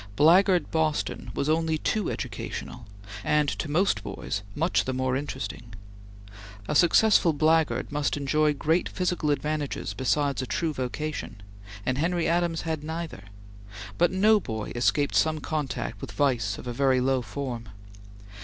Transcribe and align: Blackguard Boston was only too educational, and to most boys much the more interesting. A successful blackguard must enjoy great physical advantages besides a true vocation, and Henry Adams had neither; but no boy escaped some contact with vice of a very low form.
Blackguard 0.15 0.71
Boston 0.71 1.29
was 1.35 1.47
only 1.47 1.77
too 1.77 2.09
educational, 2.09 2.87
and 3.23 3.47
to 3.49 3.69
most 3.69 4.01
boys 4.01 4.41
much 4.55 4.85
the 4.85 4.93
more 4.93 5.15
interesting. 5.15 5.75
A 6.67 6.73
successful 6.73 7.33
blackguard 7.33 7.91
must 7.91 8.17
enjoy 8.17 8.55
great 8.55 8.89
physical 8.89 9.29
advantages 9.29 9.93
besides 9.93 10.41
a 10.41 10.47
true 10.47 10.73
vocation, 10.73 11.43
and 11.85 11.99
Henry 11.99 12.27
Adams 12.27 12.61
had 12.63 12.83
neither; 12.83 13.25
but 13.99 14.11
no 14.11 14.39
boy 14.39 14.71
escaped 14.75 15.13
some 15.13 15.37
contact 15.39 16.01
with 16.01 16.11
vice 16.11 16.57
of 16.57 16.65
a 16.65 16.73
very 16.73 16.99
low 16.99 17.21
form. 17.21 17.69